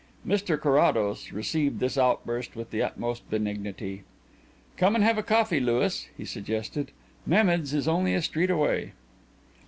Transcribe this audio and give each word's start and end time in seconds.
Mr 0.25 0.59
Carrados 0.59 1.31
received 1.31 1.79
this 1.79 1.95
outburst 1.95 2.55
with 2.55 2.71
the 2.71 2.81
utmost 2.81 3.29
benignity. 3.29 4.01
"Come 4.75 4.95
and 4.95 5.03
have 5.03 5.19
a 5.19 5.21
coffee, 5.21 5.59
Louis," 5.59 6.09
he 6.17 6.25
suggested. 6.25 6.89
"Mehmed's 7.27 7.71
is 7.71 7.87
only 7.87 8.15
a 8.15 8.23
street 8.23 8.49
away." 8.49 8.93